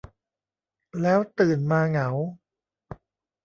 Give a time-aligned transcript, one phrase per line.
[1.01, 2.09] แล้วตื่นมาเหงา